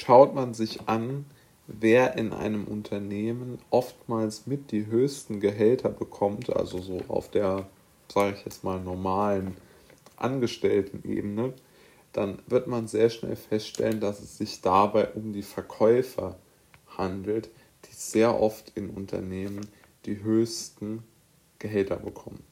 schaut 0.00 0.34
man 0.34 0.54
sich 0.54 0.88
an, 0.88 1.26
wer 1.66 2.16
in 2.16 2.32
einem 2.32 2.64
Unternehmen 2.64 3.58
oftmals 3.70 4.46
mit 4.46 4.72
die 4.72 4.86
höchsten 4.86 5.40
Gehälter 5.40 5.90
bekommt, 5.90 6.50
also 6.50 6.80
so 6.80 7.00
auf 7.08 7.30
der, 7.30 7.66
sage 8.12 8.36
ich 8.36 8.44
jetzt 8.44 8.64
mal, 8.64 8.80
normalen 8.80 9.56
Angestelltenebene, 10.16 11.52
dann 12.12 12.38
wird 12.46 12.66
man 12.66 12.88
sehr 12.88 13.10
schnell 13.10 13.36
feststellen, 13.36 14.00
dass 14.00 14.20
es 14.20 14.38
sich 14.38 14.60
dabei 14.62 15.08
um 15.10 15.32
die 15.32 15.42
Verkäufer 15.42 16.36
handelt, 16.96 17.50
die 17.84 17.94
sehr 17.94 18.40
oft 18.40 18.72
in 18.74 18.90
Unternehmen 18.90 19.66
die 20.06 20.22
höchsten 20.22 21.04
Gehälter 21.58 21.96
bekommen. 21.96 22.42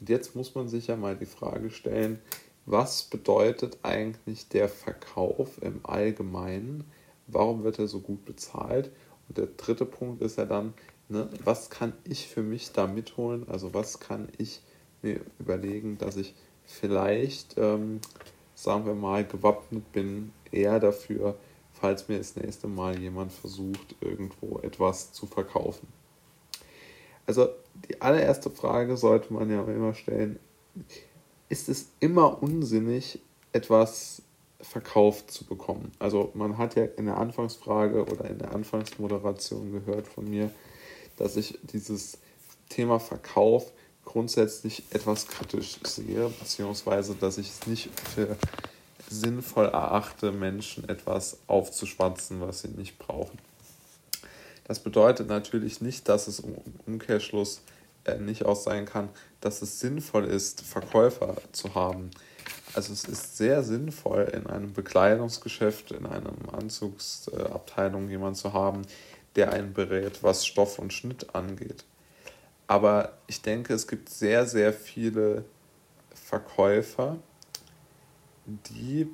Und 0.00 0.08
jetzt 0.08 0.36
muss 0.36 0.54
man 0.54 0.68
sich 0.68 0.88
ja 0.88 0.96
mal 0.96 1.16
die 1.16 1.26
Frage 1.26 1.70
stellen, 1.70 2.20
was 2.66 3.04
bedeutet 3.04 3.78
eigentlich 3.82 4.48
der 4.48 4.68
Verkauf 4.68 5.60
im 5.62 5.80
Allgemeinen? 5.82 6.84
Warum 7.26 7.64
wird 7.64 7.78
er 7.78 7.88
so 7.88 8.00
gut 8.00 8.24
bezahlt? 8.24 8.90
Und 9.28 9.38
der 9.38 9.48
dritte 9.56 9.84
Punkt 9.84 10.22
ist 10.22 10.38
ja 10.38 10.44
dann, 10.44 10.74
ne, 11.08 11.28
was 11.44 11.70
kann 11.70 11.92
ich 12.04 12.28
für 12.28 12.42
mich 12.42 12.72
da 12.72 12.86
mitholen? 12.86 13.48
Also 13.48 13.74
was 13.74 14.00
kann 14.00 14.28
ich 14.38 14.62
mir 15.02 15.20
überlegen, 15.38 15.98
dass 15.98 16.16
ich 16.16 16.34
vielleicht, 16.64 17.58
ähm, 17.58 18.00
sagen 18.54 18.86
wir 18.86 18.94
mal, 18.94 19.24
gewappnet 19.24 19.90
bin, 19.92 20.32
eher 20.52 20.78
dafür, 20.78 21.36
falls 21.72 22.08
mir 22.08 22.18
das 22.18 22.36
nächste 22.36 22.68
Mal 22.68 22.98
jemand 22.98 23.32
versucht, 23.32 23.96
irgendwo 24.00 24.60
etwas 24.60 25.12
zu 25.12 25.26
verkaufen. 25.26 25.88
Also 27.26 27.48
die 27.88 28.00
allererste 28.00 28.50
Frage 28.50 28.96
sollte 28.96 29.32
man 29.32 29.50
ja 29.50 29.64
immer 29.64 29.94
stellen, 29.94 30.38
ist 31.52 31.68
es 31.68 31.88
immer 32.00 32.42
unsinnig, 32.42 33.18
etwas 33.52 34.22
verkauft 34.62 35.30
zu 35.30 35.44
bekommen. 35.44 35.92
Also 35.98 36.30
man 36.32 36.56
hat 36.56 36.76
ja 36.76 36.84
in 36.84 37.04
der 37.04 37.18
Anfangsfrage 37.18 38.06
oder 38.06 38.24
in 38.30 38.38
der 38.38 38.54
Anfangsmoderation 38.54 39.70
gehört 39.70 40.08
von 40.08 40.30
mir, 40.30 40.50
dass 41.18 41.36
ich 41.36 41.58
dieses 41.64 42.16
Thema 42.70 42.98
Verkauf 42.98 43.70
grundsätzlich 44.06 44.84
etwas 44.92 45.26
kritisch 45.26 45.78
sehe, 45.84 46.32
beziehungsweise 46.40 47.14
dass 47.16 47.36
ich 47.36 47.50
es 47.50 47.66
nicht 47.66 47.90
für 48.00 48.34
sinnvoll 49.10 49.66
erachte, 49.66 50.32
Menschen 50.32 50.88
etwas 50.88 51.36
aufzuschwatzen, 51.48 52.40
was 52.40 52.62
sie 52.62 52.68
nicht 52.68 52.98
brauchen. 52.98 53.38
Das 54.64 54.78
bedeutet 54.78 55.28
natürlich 55.28 55.82
nicht, 55.82 56.08
dass 56.08 56.28
es 56.28 56.38
im 56.38 56.54
Umkehrschluss 56.86 57.60
nicht 58.20 58.44
auch 58.44 58.56
sein 58.56 58.84
kann, 58.84 59.08
dass 59.40 59.62
es 59.62 59.80
sinnvoll 59.80 60.24
ist, 60.24 60.62
Verkäufer 60.62 61.36
zu 61.52 61.74
haben. 61.74 62.10
Also 62.74 62.92
es 62.92 63.04
ist 63.04 63.36
sehr 63.36 63.62
sinnvoll, 63.62 64.30
in 64.34 64.46
einem 64.46 64.72
Bekleidungsgeschäft, 64.72 65.92
in 65.92 66.06
einer 66.06 66.32
Anzugsabteilung 66.52 68.08
jemanden 68.08 68.34
zu 68.34 68.52
haben, 68.52 68.82
der 69.36 69.52
einen 69.52 69.72
berät, 69.72 70.22
was 70.22 70.46
Stoff 70.46 70.78
und 70.78 70.92
Schnitt 70.92 71.34
angeht. 71.34 71.84
Aber 72.66 73.18
ich 73.26 73.42
denke, 73.42 73.74
es 73.74 73.86
gibt 73.86 74.08
sehr, 74.08 74.46
sehr 74.46 74.72
viele 74.72 75.44
Verkäufer, 76.14 77.18
die 78.46 79.08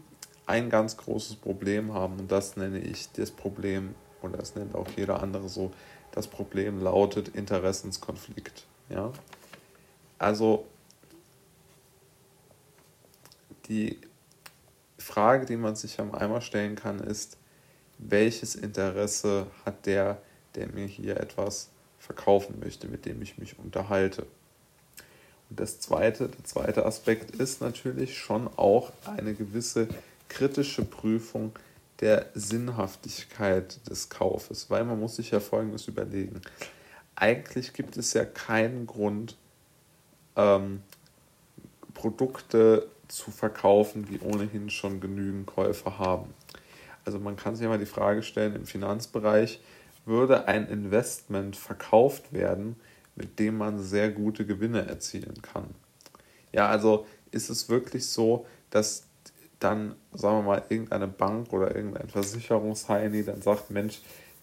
ein 0.46 0.70
ganz 0.70 0.96
großes 0.96 1.36
Problem 1.36 1.92
haben 1.92 2.18
und 2.20 2.32
das 2.32 2.56
nenne 2.56 2.78
ich 2.78 3.10
das 3.12 3.30
Problem, 3.30 3.94
oder 4.22 4.38
das 4.38 4.54
nennt 4.54 4.74
auch 4.74 4.88
jeder 4.96 5.22
andere 5.22 5.48
so, 5.48 5.72
das 6.12 6.26
Problem 6.26 6.80
lautet 6.80 7.28
Interessenskonflikt. 7.28 8.66
Ja? 8.88 9.12
Also 10.18 10.66
die 13.68 13.98
Frage, 14.98 15.46
die 15.46 15.56
man 15.56 15.76
sich 15.76 16.00
am 16.00 16.14
einmal 16.14 16.42
stellen 16.42 16.74
kann, 16.74 16.98
ist, 16.98 17.36
welches 17.98 18.54
Interesse 18.54 19.46
hat 19.64 19.86
der, 19.86 20.22
der 20.54 20.68
mir 20.68 20.86
hier 20.86 21.18
etwas 21.18 21.70
verkaufen 21.98 22.58
möchte, 22.60 22.88
mit 22.88 23.04
dem 23.06 23.20
ich 23.22 23.38
mich 23.38 23.58
unterhalte. 23.58 24.26
Und 25.50 25.60
das 25.60 25.80
zweite, 25.80 26.28
der 26.28 26.44
zweite 26.44 26.86
Aspekt 26.86 27.34
ist 27.36 27.60
natürlich 27.60 28.18
schon 28.18 28.48
auch 28.56 28.92
eine 29.04 29.34
gewisse 29.34 29.88
kritische 30.28 30.84
Prüfung 30.84 31.52
der 32.00 32.26
Sinnhaftigkeit 32.34 33.80
des 33.88 34.08
Kaufes, 34.08 34.70
weil 34.70 34.84
man 34.84 35.00
muss 35.00 35.16
sich 35.16 35.30
ja 35.30 35.40
Folgendes 35.40 35.88
überlegen 35.88 36.40
eigentlich 37.20 37.72
gibt 37.72 37.96
es 37.96 38.12
ja 38.14 38.24
keinen 38.24 38.86
Grund, 38.86 39.36
ähm, 40.36 40.82
Produkte 41.94 42.88
zu 43.08 43.30
verkaufen, 43.30 44.06
die 44.06 44.20
ohnehin 44.20 44.70
schon 44.70 45.00
genügend 45.00 45.46
Käufer 45.46 45.98
haben. 45.98 46.32
Also 47.04 47.18
man 47.18 47.36
kann 47.36 47.56
sich 47.56 47.64
ja 47.64 47.68
mal 47.68 47.78
die 47.78 47.86
Frage 47.86 48.22
stellen, 48.22 48.54
im 48.54 48.66
Finanzbereich 48.66 49.60
würde 50.04 50.46
ein 50.46 50.68
Investment 50.68 51.56
verkauft 51.56 52.32
werden, 52.32 52.76
mit 53.16 53.38
dem 53.38 53.58
man 53.58 53.82
sehr 53.82 54.10
gute 54.10 54.46
Gewinne 54.46 54.86
erzielen 54.86 55.42
kann. 55.42 55.74
Ja, 56.52 56.68
also 56.68 57.06
ist 57.30 57.50
es 57.50 57.68
wirklich 57.68 58.06
so, 58.06 58.46
dass 58.70 59.06
dann, 59.58 59.96
sagen 60.12 60.38
wir 60.38 60.42
mal, 60.42 60.62
irgendeine 60.68 61.08
Bank 61.08 61.52
oder 61.52 61.74
irgendein 61.74 62.08
Versicherungsheini 62.08 63.24
dann 63.24 63.42
sagt, 63.42 63.70
Mensch, 63.70 64.00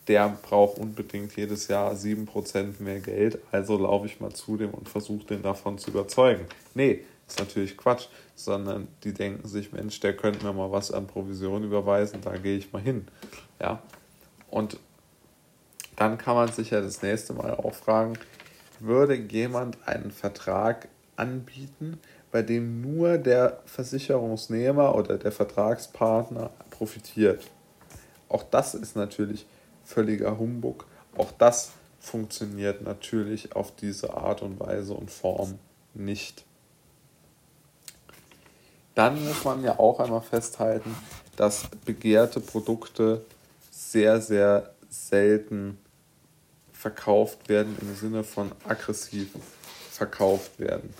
der 0.07 0.37
braucht 0.41 0.77
unbedingt 0.77 1.35
jedes 1.35 1.67
Jahr 1.67 1.93
7% 1.93 2.81
mehr 2.81 2.99
Geld, 2.99 3.39
also 3.51 3.77
laufe 3.77 4.05
ich 4.05 4.19
mal 4.19 4.33
zu 4.33 4.57
dem 4.57 4.71
und 4.71 4.87
versuche 4.87 5.25
den 5.25 5.41
davon 5.41 5.77
zu 5.77 5.91
überzeugen. 5.91 6.45
Nee, 6.73 7.03
ist 7.27 7.39
natürlich 7.39 7.75
Quatsch, 7.75 8.07
sondern 8.35 8.87
die 9.03 9.13
denken 9.13 9.47
sich, 9.47 9.71
Mensch, 9.71 9.99
der 9.99 10.15
könnte 10.15 10.45
mir 10.45 10.53
mal 10.53 10.71
was 10.71 10.91
an 10.91 11.07
Provision 11.07 11.63
überweisen, 11.63 12.21
da 12.21 12.37
gehe 12.37 12.57
ich 12.57 12.71
mal 12.71 12.81
hin. 12.81 13.07
Ja. 13.59 13.81
Und 14.51 14.79
dann 15.95 16.17
kann 16.17 16.35
man 16.35 16.51
sich 16.51 16.69
ja 16.69 16.81
das 16.81 17.01
nächste 17.01 17.33
Mal 17.33 17.55
auch 17.55 17.73
fragen, 17.73 18.13
würde 18.79 19.15
jemand 19.15 19.77
einen 19.87 20.11
Vertrag 20.11 20.87
anbieten, 21.15 21.99
bei 22.31 22.41
dem 22.41 22.81
nur 22.81 23.17
der 23.17 23.61
Versicherungsnehmer 23.65 24.93
oder 24.93 25.17
der 25.17 25.31
Vertragspartner 25.31 26.51
profitiert? 26.69 27.49
Auch 28.27 28.43
das 28.43 28.75
ist 28.75 28.95
natürlich 28.95 29.45
völliger 29.85 30.37
Humbug. 30.37 30.85
Auch 31.17 31.31
das 31.31 31.71
funktioniert 31.99 32.81
natürlich 32.81 33.55
auf 33.55 33.75
diese 33.75 34.15
Art 34.15 34.41
und 34.41 34.59
Weise 34.59 34.93
und 34.93 35.09
Form 35.09 35.57
nicht. 35.93 36.43
Dann 38.93 39.23
muss 39.25 39.43
man 39.43 39.63
ja 39.63 39.77
auch 39.79 39.99
einmal 39.99 40.21
festhalten, 40.21 40.95
dass 41.35 41.67
begehrte 41.85 42.39
Produkte 42.39 43.25
sehr, 43.71 44.21
sehr 44.21 44.73
selten 44.89 45.77
verkauft 46.71 47.49
werden 47.49 47.75
im 47.81 47.93
Sinne 47.95 48.23
von 48.23 48.51
aggressiv 48.63 49.29
verkauft 49.91 50.59
werden. 50.59 50.93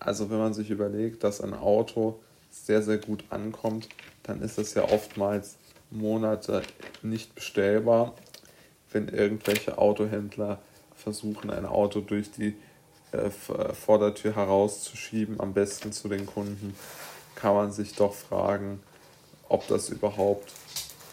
Also 0.00 0.30
wenn 0.30 0.38
man 0.38 0.54
sich 0.54 0.70
überlegt, 0.70 1.22
dass 1.22 1.40
ein 1.40 1.54
Auto 1.54 2.20
sehr, 2.50 2.82
sehr 2.82 2.98
gut 2.98 3.24
ankommt, 3.30 3.88
dann 4.22 4.42
ist 4.42 4.58
es 4.58 4.74
ja 4.74 4.84
oftmals 4.84 5.56
Monate 5.90 6.62
nicht 7.02 7.34
bestellbar, 7.34 8.14
wenn 8.90 9.08
irgendwelche 9.08 9.78
Autohändler 9.78 10.58
versuchen, 10.94 11.50
ein 11.50 11.66
Auto 11.66 12.00
durch 12.00 12.30
die 12.30 12.56
äh, 13.12 13.30
Vordertür 13.30 14.34
herauszuschieben, 14.36 15.40
am 15.40 15.54
besten 15.54 15.92
zu 15.92 16.08
den 16.08 16.26
Kunden, 16.26 16.74
kann 17.34 17.54
man 17.54 17.72
sich 17.72 17.94
doch 17.94 18.14
fragen, 18.14 18.82
ob 19.48 19.66
das 19.68 19.88
überhaupt 19.88 20.52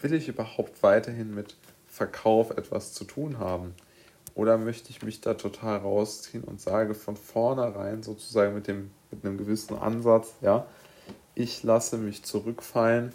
will 0.00 0.12
ich 0.12 0.28
überhaupt 0.28 0.82
weiterhin 0.82 1.34
mit 1.34 1.56
Verkauf 1.86 2.50
etwas 2.50 2.92
zu 2.92 3.04
tun 3.04 3.38
haben? 3.38 3.74
Oder 4.34 4.58
möchte 4.58 4.90
ich 4.90 5.02
mich 5.02 5.22
da 5.22 5.34
total 5.34 5.78
rausziehen 5.78 6.44
und 6.44 6.60
sage 6.60 6.94
von 6.94 7.16
vornherein 7.16 8.02
sozusagen 8.02 8.54
mit, 8.54 8.66
dem, 8.66 8.90
mit 9.10 9.24
einem 9.24 9.38
gewissen 9.38 9.78
Ansatz, 9.78 10.34
ja, 10.42 10.66
ich 11.34 11.62
lasse 11.62 11.96
mich 11.96 12.22
zurückfallen, 12.22 13.12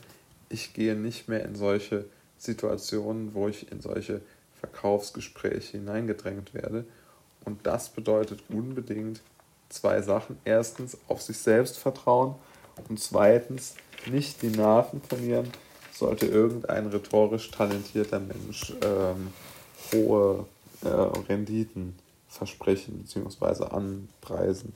ich 0.50 0.74
gehe 0.74 0.96
nicht 0.96 1.28
mehr 1.28 1.46
in 1.46 1.56
solche 1.56 2.06
Situationen, 2.42 3.36
wo 3.36 3.48
ich 3.48 3.72
in 3.72 3.82
solche 3.82 4.22
Verkaufsgespräche 4.60 5.78
hineingedrängt 5.78 6.54
werde. 6.54 6.86
Und 7.46 7.66
das 7.68 7.90
bedeutet 7.90 8.42
unbedingt 8.50 9.22
zwei 9.70 10.02
Sachen. 10.02 10.38
Erstens 10.44 10.98
auf 11.08 11.22
sich 11.22 11.38
selbst 11.38 11.78
vertrauen 11.78 12.36
und 12.90 13.00
zweitens 13.00 13.76
nicht 14.10 14.42
die 14.42 14.50
Nerven 14.50 15.02
verlieren, 15.02 15.52
sollte 15.94 16.26
irgendein 16.26 16.88
rhetorisch 16.88 17.52
talentierter 17.52 18.20
Mensch 18.20 18.74
ähm, 18.82 19.28
hohe 19.94 20.46
äh, 20.84 20.88
Renditen 20.88 21.96
versprechen 22.28 23.04
bzw. 23.04 23.66
anpreisen. 23.66 24.74